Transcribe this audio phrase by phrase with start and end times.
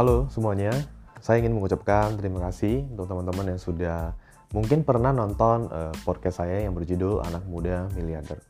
[0.00, 0.72] Halo semuanya,
[1.20, 4.16] saya ingin mengucapkan terima kasih untuk teman-teman yang sudah
[4.48, 8.40] mungkin pernah nonton uh, podcast saya yang berjudul Anak Muda Miliarder.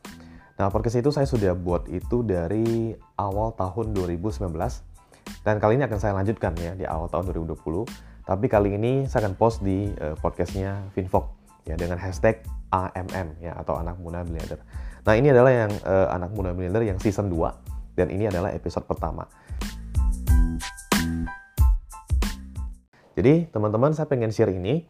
[0.54, 4.46] Nah, podcast itu saya sudah buat itu dari awal tahun 2019
[5.42, 7.58] dan kali ini akan saya lanjutkan ya di awal tahun 2020.
[8.30, 11.35] Tapi kali ini saya akan post di uh, podcastnya Finfok
[11.67, 14.62] ya dengan hashtag AMM ya atau Anak Muda Miliarder.
[15.03, 18.87] Nah, ini adalah yang uh, Anak Muda Miliarder yang season 2 dan ini adalah episode
[18.87, 19.26] pertama.
[23.19, 24.87] Jadi teman-teman saya pengen share ini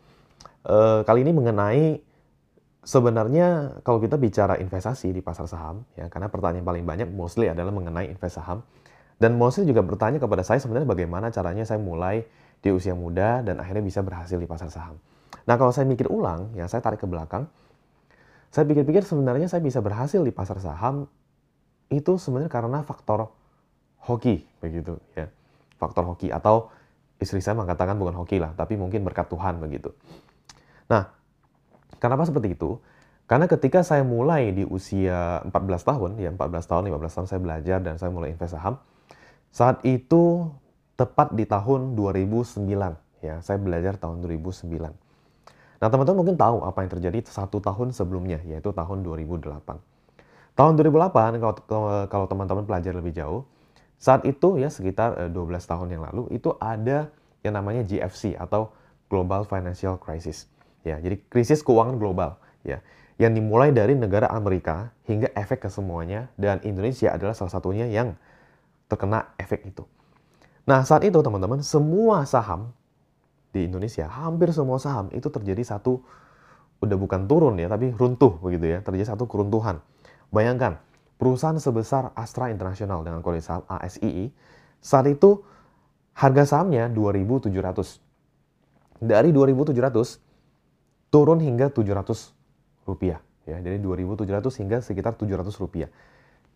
[0.68, 1.84] uh, kali ini mengenai
[2.80, 7.72] sebenarnya kalau kita bicara investasi di pasar saham ya karena pertanyaan paling banyak mostly adalah
[7.72, 8.58] mengenai investasi saham.
[9.20, 12.24] Dan mostly juga bertanya kepada saya sebenarnya bagaimana caranya saya mulai
[12.60, 14.96] di usia muda dan akhirnya bisa berhasil di pasar saham.
[15.44, 17.48] Nah kalau saya mikir ulang ya saya tarik ke belakang.
[18.50, 21.06] Saya pikir-pikir sebenarnya saya bisa berhasil di pasar saham
[21.92, 23.30] itu sebenarnya karena faktor
[24.08, 25.28] hoki begitu ya.
[25.76, 26.72] Faktor hoki atau
[27.20, 29.92] istri saya mengatakan bukan hoki lah, tapi mungkin berkat Tuhan begitu.
[30.88, 31.12] Nah,
[32.00, 32.80] kenapa seperti itu?
[33.30, 35.54] Karena ketika saya mulai di usia 14
[35.86, 38.82] tahun, ya 14 tahun, 15 tahun saya belajar dan saya mulai invest saham,
[39.54, 40.50] saat itu
[40.98, 42.66] tepat di tahun 2009,
[43.22, 44.90] ya saya belajar tahun 2009.
[45.80, 49.78] Nah teman-teman mungkin tahu apa yang terjadi satu tahun sebelumnya, yaitu tahun 2008.
[50.58, 51.54] Tahun 2008, kalau,
[52.10, 53.46] kalau teman-teman belajar lebih jauh,
[54.00, 57.12] saat itu ya sekitar 12 eh, tahun yang lalu itu ada
[57.44, 58.72] yang namanya GFC atau
[59.12, 60.48] Global Financial Crisis.
[60.80, 62.80] Ya, jadi krisis keuangan global ya
[63.20, 68.16] yang dimulai dari negara Amerika hingga efek ke semuanya dan Indonesia adalah salah satunya yang
[68.88, 69.84] terkena efek itu.
[70.64, 72.72] Nah, saat itu teman-teman, semua saham
[73.52, 76.00] di Indonesia, hampir semua saham itu terjadi satu
[76.80, 79.84] udah bukan turun ya, tapi runtuh begitu ya, terjadi satu keruntuhan.
[80.32, 80.80] Bayangkan,
[81.20, 84.32] perusahaan sebesar Astra International dengan kode saham ASII
[84.80, 85.44] saat itu
[86.16, 87.52] harga sahamnya 2.700.
[89.04, 93.60] Dari 2.700 turun hingga 700 rupiah ya.
[93.60, 95.92] Dari 2.700 hingga sekitar 700 rupiah.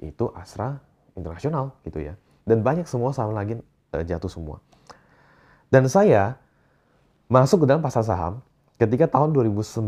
[0.00, 0.80] Itu Astra
[1.12, 2.16] International gitu ya.
[2.48, 3.60] Dan banyak semua saham lagi
[3.92, 4.64] uh, jatuh semua.
[5.68, 6.40] Dan saya
[7.28, 8.40] masuk ke dalam pasar saham
[8.76, 9.84] ketika tahun 2009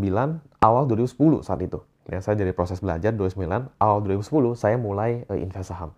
[0.61, 1.81] awal 2010 saat itu.
[2.07, 5.91] Ya, saya dari proses belajar 2009, awal 2010 saya mulai uh, invest saham.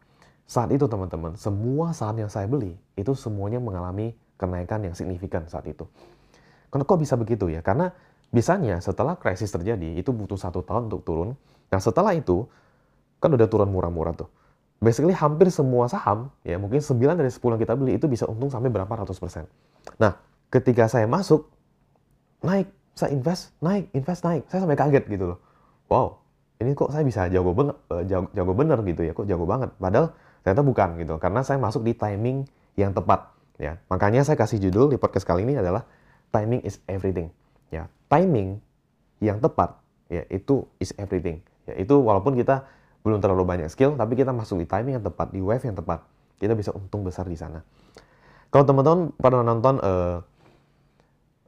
[0.49, 5.69] Saat itu teman-teman, semua saham yang saya beli itu semuanya mengalami kenaikan yang signifikan saat
[5.69, 5.85] itu.
[6.73, 7.61] Kenapa kok bisa begitu ya?
[7.61, 7.93] Karena
[8.33, 11.37] biasanya setelah krisis terjadi itu butuh satu tahun untuk turun.
[11.69, 12.49] Nah setelah itu
[13.21, 14.33] kan udah turun murah-murah tuh.
[14.81, 18.49] Basically hampir semua saham, ya mungkin 9 dari 10 yang kita beli itu bisa untung
[18.49, 19.45] sampai berapa ratus persen.
[20.01, 20.17] Nah
[20.49, 21.53] ketika saya masuk,
[22.41, 24.49] naik, saya invest, naik, invest, naik.
[24.49, 25.39] Saya sampai kaget gitu loh
[25.89, 26.29] wow
[26.59, 29.71] ini kok saya bisa jago banget eh, jago, jago bener gitu ya kok jago banget.
[29.79, 33.31] Padahal ternyata bukan gitu karena saya masuk di timing yang tepat
[33.63, 33.79] ya.
[33.87, 35.87] Makanya saya kasih judul di podcast kali ini adalah
[36.35, 37.31] timing is everything
[37.71, 37.87] ya.
[38.11, 38.59] Timing
[39.23, 39.79] yang tepat
[40.11, 41.39] ya itu is everything
[41.71, 41.79] ya.
[41.79, 42.67] Itu walaupun kita
[43.07, 46.03] belum terlalu banyak skill tapi kita masuk di timing yang tepat di wave yang tepat
[46.43, 47.63] kita bisa untung besar di sana.
[48.51, 50.19] Kalau teman-teman pernah nonton uh,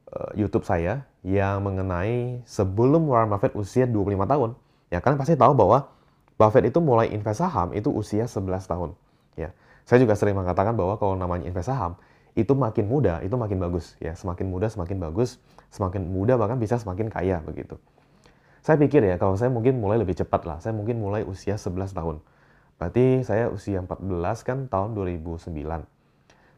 [0.07, 4.49] uh, YouTube saya yang mengenai sebelum Warren Buffett usia 25 tahun.
[4.89, 5.87] Ya, kalian pasti tahu bahwa
[6.35, 8.89] Buffett itu mulai invest saham itu usia 11 tahun.
[9.37, 9.53] Ya.
[9.85, 11.93] Saya juga sering mengatakan bahwa kalau namanya invest saham
[12.33, 14.17] itu makin muda, itu makin bagus ya.
[14.17, 15.37] Semakin muda semakin bagus,
[15.69, 17.77] semakin muda bahkan bisa semakin kaya begitu.
[18.61, 20.57] Saya pikir ya kalau saya mungkin mulai lebih cepat lah.
[20.61, 22.21] Saya mungkin mulai usia 11 tahun.
[22.81, 24.01] Berarti saya usia 14
[24.41, 25.53] kan tahun 2009.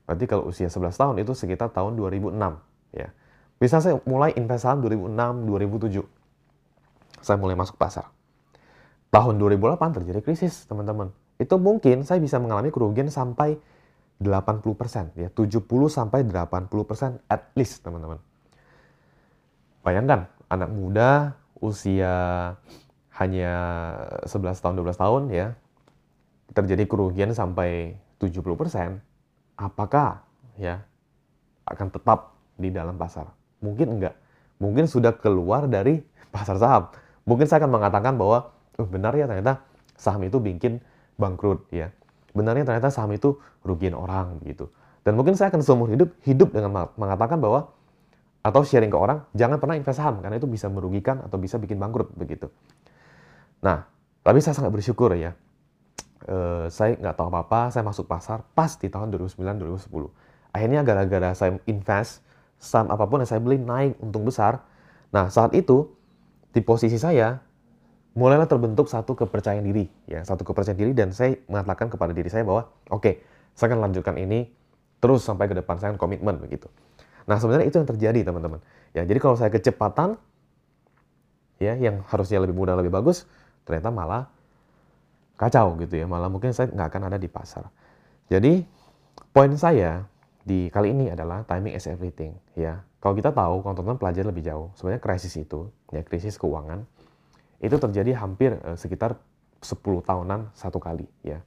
[0.07, 2.35] Berarti kalau usia 11 tahun itu sekitar tahun 2006
[2.95, 3.12] ya.
[3.63, 6.03] Bisa saya mulai invest saham 2006, 2007.
[7.24, 8.12] Saya mulai masuk pasar.
[9.07, 11.16] Tahun 2008 terjadi krisis, teman-teman.
[11.40, 13.56] Itu mungkin saya bisa mengalami kerugian sampai
[14.19, 18.19] 80%, ya 70 sampai 80% at least, teman-teman.
[19.80, 22.12] Bayangkan, anak muda usia
[23.16, 23.53] hanya
[24.28, 25.56] 11 tahun, 12 tahun ya,
[26.51, 29.00] terjadi kerugian sampai 70%,
[29.56, 30.27] apakah
[30.60, 30.83] ya
[31.63, 33.43] akan tetap di dalam pasar?
[33.63, 34.15] Mungkin enggak.
[34.60, 36.92] Mungkin sudah keluar dari pasar saham.
[37.24, 39.63] Mungkin saya akan mengatakan bahwa oh, benar ya ternyata
[39.95, 40.83] saham itu bikin
[41.15, 41.89] bangkrut ya.
[42.36, 44.68] Benarnya ternyata saham itu rugiin orang gitu.
[45.04, 47.71] Dan mungkin saya akan seumur hidup hidup dengan mengatakan bahwa
[48.44, 51.80] atau sharing ke orang jangan pernah invest saham karena itu bisa merugikan atau bisa bikin
[51.80, 52.51] bangkrut begitu.
[53.63, 53.88] Nah,
[54.19, 55.31] tapi saya sangat bersyukur ya.
[56.27, 60.12] E, saya nggak tahu apa-apa, saya masuk pasar pas di tahun 2009-2010.
[60.51, 62.19] Akhirnya gara-gara saya invest,
[62.63, 64.63] saham apa pun yang saya beli naik untung besar.
[65.12, 65.92] Nah, saat itu
[66.56, 67.44] di posisi saya
[68.15, 72.48] mulailah terbentuk satu kepercayaan diri, ya, satu kepercayaan diri dan saya mengatakan kepada diri saya
[72.48, 73.13] bahwa oke, okay,
[73.51, 74.48] saya akan lanjutkan ini
[75.04, 75.75] terus sampai ke depan.
[75.75, 76.71] Saya komitmen begitu.
[77.27, 78.63] Nah, sebenarnya itu yang terjadi, teman-teman.
[78.95, 80.15] Ya, jadi kalau saya kecepatan
[81.60, 83.27] ya yang harusnya lebih mudah lebih bagus,
[83.68, 84.31] ternyata malah
[85.36, 86.06] kacau gitu ya.
[86.07, 87.68] Malah mungkin saya nggak akan ada di pasar.
[88.31, 88.63] Jadi
[89.36, 90.06] poin saya
[90.44, 92.84] di kali ini adalah timing is everything ya.
[93.04, 96.88] Kalau kita tahu, kalau teman-teman pelajari lebih jauh, sebenarnya krisis itu, ya krisis keuangan,
[97.60, 99.19] itu terjadi hampir uh, sekitar
[99.60, 101.44] 10 tahunan satu kali ya.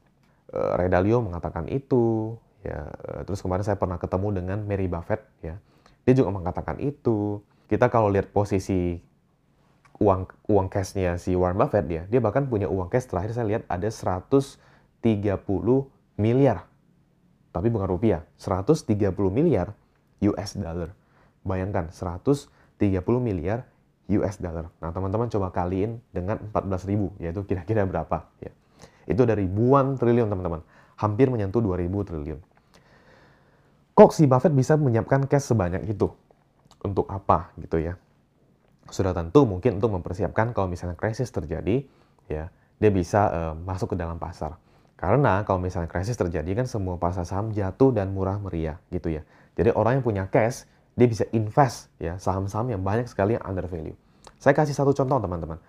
[0.52, 2.92] Uh, Ray Dalio mengatakan itu, ya.
[3.08, 5.56] Uh, terus kemarin saya pernah ketemu dengan Mary Buffett ya.
[6.04, 7.40] Dia juga mengatakan itu.
[7.72, 9.00] Kita kalau lihat posisi
[9.96, 13.62] uang uang cashnya si Warren Buffett dia, dia bahkan punya uang cash terakhir saya lihat
[13.64, 14.60] ada 130
[16.20, 16.68] miliar.
[17.56, 18.84] Tapi bukan rupiah, 130
[19.32, 19.72] miliar
[20.20, 20.92] US dollar.
[21.40, 22.76] Bayangkan 130
[23.16, 23.64] miliar
[24.12, 24.68] US dollar.
[24.84, 28.52] Nah, teman-teman coba kaliin dengan 14 ribu, yaitu kira-kira berapa ya.
[29.08, 30.60] Itu dari ribuan triliun, teman-teman.
[31.00, 32.40] Hampir menyentuh 2000 triliun.
[33.96, 36.12] Kok si Buffett bisa menyiapkan cash sebanyak itu?
[36.84, 37.96] Untuk apa gitu ya?
[38.90, 41.82] sudah tentu mungkin untuk mempersiapkan kalau misalnya krisis terjadi,
[42.30, 44.54] ya dia bisa uh, masuk ke dalam pasar.
[44.96, 49.22] Karena kalau misalnya krisis terjadi kan semua pasar saham jatuh dan murah meriah gitu ya.
[49.56, 50.64] Jadi orang yang punya cash
[50.96, 53.96] dia bisa invest ya saham-saham yang banyak sekali yang under value.
[54.40, 55.60] Saya kasih satu contoh teman-teman.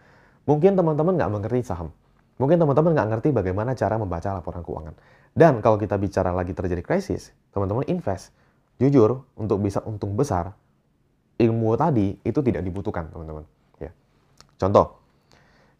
[0.48, 1.92] Mungkin teman-teman nggak mengerti saham.
[2.40, 4.96] Mungkin teman-teman nggak ngerti bagaimana cara membaca laporan keuangan.
[5.36, 8.32] Dan kalau kita bicara lagi terjadi krisis, teman-teman invest.
[8.78, 10.54] Jujur, untuk bisa untung besar,
[11.42, 13.42] ilmu tadi itu tidak dibutuhkan, teman-teman.
[13.82, 13.90] Ya.
[14.62, 15.02] Contoh,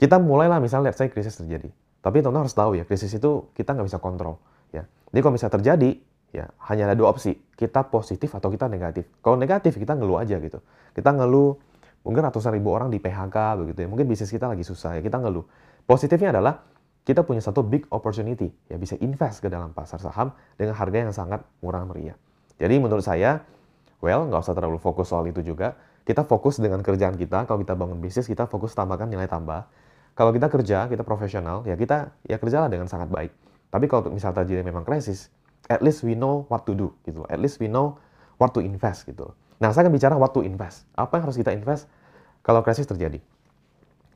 [0.02, 1.70] kita mulailah misalnya lihat saya krisis terjadi.
[2.02, 4.40] Tapi teman-teman harus tahu ya, krisis itu kita nggak bisa kontrol.
[4.72, 4.86] Ya.
[5.12, 5.90] Jadi kalau misalnya terjadi,
[6.32, 7.36] ya hanya ada dua opsi.
[7.58, 9.10] Kita positif atau kita negatif.
[9.20, 10.62] Kalau negatif, kita ngeluh aja gitu.
[10.94, 11.58] Kita ngeluh,
[12.06, 13.88] mungkin ratusan ribu orang di PHK begitu ya.
[13.90, 15.44] Mungkin bisnis kita lagi susah ya, kita ngeluh.
[15.84, 16.62] Positifnya adalah
[17.08, 21.16] kita punya satu big opportunity, ya bisa invest ke dalam pasar saham dengan harga yang
[21.16, 22.20] sangat murah meriah.
[22.60, 23.40] Jadi menurut saya,
[23.98, 25.74] Well, nggak usah terlalu fokus soal itu juga.
[26.06, 27.50] Kita fokus dengan kerjaan kita.
[27.50, 29.66] Kalau kita bangun bisnis, kita fokus tambahkan nilai tambah.
[30.18, 33.30] Kalau kita kerja, kita profesional, ya kita ya kerjalah dengan sangat baik.
[33.70, 35.30] Tapi kalau misalnya terjadi memang krisis,
[35.70, 37.22] at least we know what to do gitu.
[37.30, 38.02] At least we know
[38.42, 39.30] what to invest gitu.
[39.62, 40.90] Nah, saya akan bicara what to invest.
[40.98, 41.86] Apa yang harus kita invest
[42.42, 43.22] kalau krisis terjadi?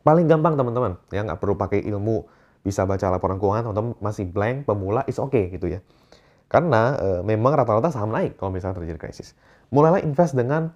[0.01, 2.25] Paling gampang teman-teman, ya nggak perlu pakai ilmu
[2.65, 5.86] bisa baca laporan keuangan, teman-teman masih blank, pemula, is okay gitu ya.
[6.50, 9.38] Karena e, memang rata-rata saham naik kalau misalnya terjadi krisis.
[9.69, 10.74] Mulailah invest dengan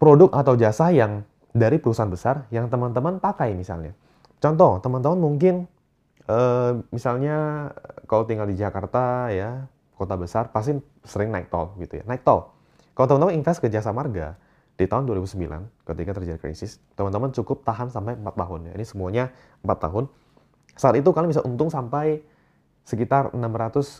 [0.00, 1.28] produk atau jasa yang
[1.58, 3.92] dari perusahaan besar yang teman-teman pakai misalnya.
[4.38, 5.66] Contoh, teman-teman mungkin
[6.24, 6.38] e,
[6.94, 7.68] misalnya
[8.06, 9.66] kalau tinggal di Jakarta ya,
[9.98, 12.04] kota besar pasti sering naik tol gitu ya.
[12.06, 12.54] Naik tol.
[12.94, 14.38] Kalau teman-teman invest ke jasa marga
[14.78, 18.72] di tahun 2009 ketika terjadi krisis, teman-teman cukup tahan sampai 4 tahun ya.
[18.78, 19.24] Ini semuanya
[19.66, 20.04] 4 tahun.
[20.78, 22.22] Saat itu kalian bisa untung sampai
[22.86, 23.38] sekitar 600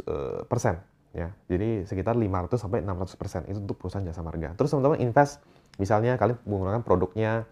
[0.06, 0.78] eh, persen
[1.12, 1.34] ya.
[1.50, 4.54] Jadi sekitar 500 sampai 600 persen itu untuk perusahaan jasa marga.
[4.54, 5.42] Terus teman-teman invest,
[5.78, 7.46] misalnya kalian menggunakan produknya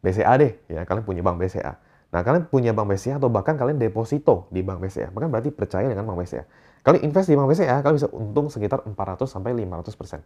[0.00, 1.76] BCA deh, ya kalian punya bank BCA.
[2.10, 5.86] Nah kalian punya bank BCA atau bahkan kalian deposito di bank BCA, bahkan berarti percaya
[5.86, 6.44] dengan bank BCA.
[6.80, 10.20] Kalian invest di bank BCA, kalian bisa untung sekitar 400 sampai 500 persen.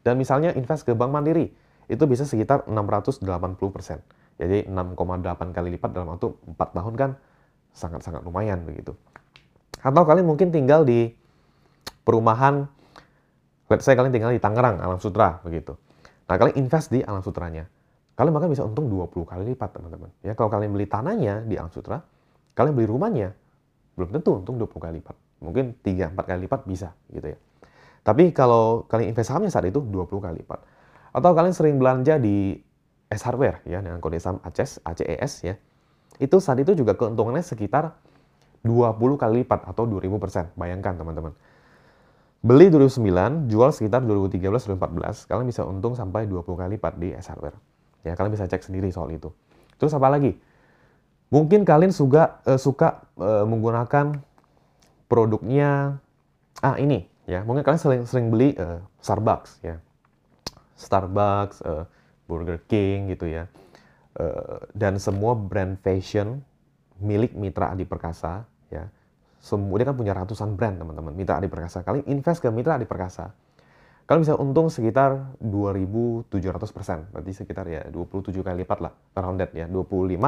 [0.00, 1.52] Dan misalnya invest ke bank Mandiri,
[1.90, 3.26] itu bisa sekitar 680
[3.68, 3.98] persen.
[4.40, 7.10] Jadi 6,8 kali lipat dalam waktu 4 tahun kan
[7.76, 8.96] sangat-sangat lumayan begitu.
[9.84, 11.12] Atau kalian mungkin tinggal di
[12.06, 12.64] perumahan,
[13.68, 15.76] let's say kalian tinggal di Tangerang, Alam Sutra, begitu.
[16.30, 17.66] Nah, kalian invest di Alam Sutranya.
[18.14, 20.14] Kalian bahkan bisa untung 20 kali lipat, teman-teman.
[20.22, 21.98] Ya, kalau kalian beli tanahnya di Alam Sutra,
[22.54, 23.34] kalian beli rumahnya,
[23.98, 25.16] belum tentu untung 20 kali lipat.
[25.42, 27.38] Mungkin 3-4 kali lipat bisa, gitu ya.
[28.06, 30.62] Tapi kalau kalian invest sahamnya saat itu 20 kali lipat.
[31.10, 32.54] Atau kalian sering belanja di
[33.10, 35.54] S Hardware ya dengan kode saham ACES, ACES ya.
[36.22, 37.98] Itu saat itu juga keuntungannya sekitar
[38.62, 40.46] 20 kali lipat atau 2000 persen.
[40.54, 41.34] Bayangkan teman-teman.
[42.40, 47.60] Beli 2009, jual sekitar 2013-2014, kalian bisa untung sampai 20 kali lipat di S Hardware.
[48.00, 49.28] Ya, kalian bisa cek sendiri soal itu.
[49.76, 50.40] Terus apa lagi?
[51.28, 54.24] Mungkin kalian suka uh, suka uh, menggunakan
[55.04, 56.00] produknya
[56.64, 57.44] ah ini ya.
[57.44, 59.76] Mungkin kalian sering sering beli uh, Starbucks ya.
[60.80, 61.84] Starbucks, uh,
[62.24, 63.52] Burger King gitu ya.
[64.16, 66.40] Uh, dan semua brand fashion
[67.04, 68.88] milik Mitra Adi Perkasa ya
[69.40, 71.16] semua dia kan punya ratusan brand teman-teman.
[71.16, 71.80] Mitra Adi Perkasa.
[71.80, 73.32] Kalian invest ke Mitra Adi Perkasa.
[74.04, 76.28] Kalian bisa untung sekitar 2.700
[76.76, 76.98] persen.
[77.08, 79.64] Berarti sekitar ya 27 kali lipat lah around that ya.
[79.64, 80.20] 25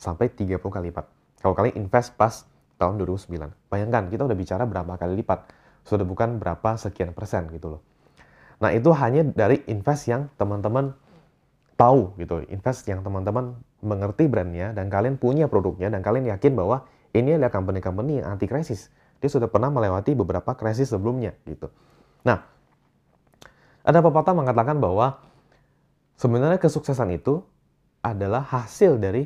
[0.00, 1.06] sampai 30 kali lipat.
[1.44, 2.48] Kalau kalian invest pas
[2.80, 5.44] tahun 2009 bayangkan kita udah bicara berapa kali lipat.
[5.84, 7.80] Sudah bukan berapa sekian persen gitu loh.
[8.64, 10.96] Nah itu hanya dari invest yang teman-teman
[11.76, 12.40] tahu gitu.
[12.48, 17.54] Invest yang teman-teman mengerti brandnya dan kalian punya produknya dan kalian yakin bahwa ini adalah
[17.54, 18.90] company-company yang anti krisis
[19.22, 21.72] Dia sudah pernah melewati beberapa krisis sebelumnya gitu.
[22.28, 22.44] Nah,
[23.80, 25.22] ada pepatah mengatakan bahwa
[26.20, 27.40] sebenarnya kesuksesan itu
[28.04, 29.24] adalah hasil dari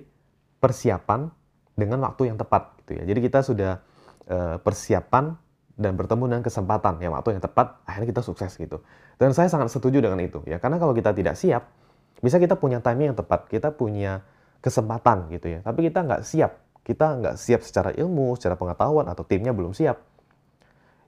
[0.63, 1.27] persiapan
[1.75, 3.03] dengan waktu yang tepat gitu ya.
[3.07, 3.83] Jadi kita sudah
[4.31, 5.35] uh, persiapan
[5.79, 8.83] dan bertemu dengan kesempatan yang waktu yang tepat akhirnya kita sukses gitu.
[9.19, 11.71] Dan saya sangat setuju dengan itu ya karena kalau kita tidak siap
[12.19, 14.27] bisa kita punya timing yang tepat, kita punya
[14.59, 15.59] kesempatan gitu ya.
[15.63, 20.01] Tapi kita nggak siap, kita nggak siap secara ilmu, secara pengetahuan atau timnya belum siap.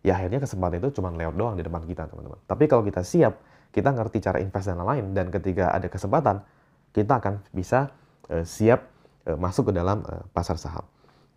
[0.05, 2.37] Ya akhirnya kesempatan itu cuma lewat doang di depan kita teman-teman.
[2.45, 3.41] Tapi kalau kita siap,
[3.73, 6.45] kita ngerti cara invest dan lain-lain dan ketika ada kesempatan
[6.93, 7.89] kita akan bisa
[8.29, 8.93] uh, siap
[9.25, 10.85] uh, masuk ke dalam uh, pasar saham.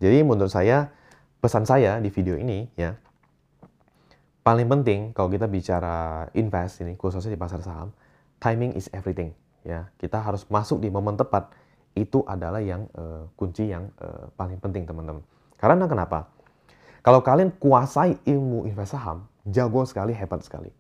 [0.04, 0.92] Jadi menurut saya
[1.40, 3.00] pesan saya di video ini ya
[4.44, 7.96] paling penting kalau kita bicara invest ini khususnya di pasar saham,
[8.44, 9.32] timing is everything
[9.64, 9.88] ya.
[9.96, 11.48] Kita harus masuk di momen tepat.
[11.94, 15.22] Itu adalah yang uh, kunci yang uh, paling penting teman-teman.
[15.58, 16.30] Karena kenapa?
[17.06, 20.72] Kalau kalian kuasai ilmu invest saham, jago sekali, hebat sekali.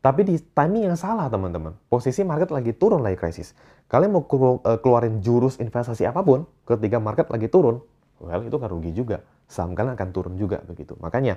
[0.00, 1.76] Tapi di timing yang salah teman-teman.
[1.86, 3.52] Posisi market lagi turun lagi krisis.
[3.84, 7.84] Kalian mau eh, keluarin jurus investasi apa pun ketika market lagi turun,
[8.16, 9.20] well itu kan rugi juga.
[9.44, 10.96] Saham kalian akan turun juga begitu.
[11.04, 11.36] Makanya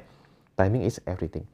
[0.54, 1.50] Timing is everything.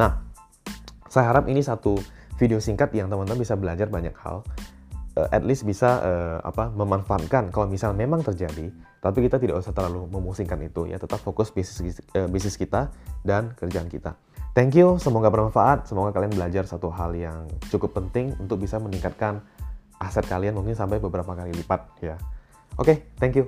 [0.00, 0.24] Nah,
[1.14, 1.94] saya harap ini satu
[2.42, 4.42] video singkat yang teman-teman bisa belajar banyak hal.
[5.14, 9.70] Uh, at least bisa uh, apa memanfaatkan kalau misal memang terjadi, tapi kita tidak usah
[9.70, 12.90] terlalu memusingkan itu ya, tetap fokus bisnis uh, bisnis kita
[13.22, 14.18] dan kerjaan kita.
[14.58, 19.38] Thank you, semoga bermanfaat, semoga kalian belajar satu hal yang cukup penting untuk bisa meningkatkan
[20.02, 22.18] aset kalian mungkin sampai beberapa kali lipat ya.
[22.74, 23.46] Oke, okay, thank you.